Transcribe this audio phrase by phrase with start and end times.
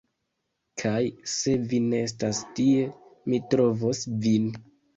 [0.83, 1.01] Kaj
[1.33, 2.89] se vi ne estas tie,
[3.29, 4.53] mi trovos vin